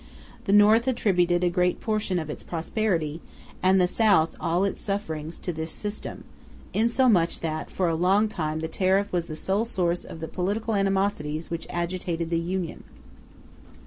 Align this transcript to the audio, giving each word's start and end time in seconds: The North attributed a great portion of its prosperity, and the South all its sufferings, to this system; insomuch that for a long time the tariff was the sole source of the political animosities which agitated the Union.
The 0.45 0.51
North 0.51 0.87
attributed 0.87 1.43
a 1.43 1.49
great 1.51 1.79
portion 1.79 2.17
of 2.17 2.27
its 2.27 2.41
prosperity, 2.41 3.21
and 3.61 3.79
the 3.79 3.85
South 3.85 4.35
all 4.39 4.63
its 4.63 4.81
sufferings, 4.81 5.37
to 5.37 5.53
this 5.53 5.69
system; 5.69 6.23
insomuch 6.73 7.39
that 7.41 7.69
for 7.69 7.87
a 7.87 7.93
long 7.93 8.27
time 8.27 8.61
the 8.61 8.67
tariff 8.67 9.13
was 9.13 9.27
the 9.27 9.35
sole 9.35 9.63
source 9.65 10.03
of 10.03 10.19
the 10.19 10.27
political 10.27 10.73
animosities 10.73 11.51
which 11.51 11.67
agitated 11.69 12.31
the 12.31 12.39
Union. 12.39 12.83